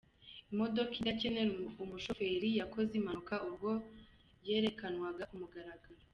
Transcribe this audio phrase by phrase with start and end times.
[0.51, 1.51] Imodoka idakenera
[1.83, 3.69] umufoferi yakoze impanuka ubwo
[4.47, 5.99] yerekanwaga ku mugaragaro.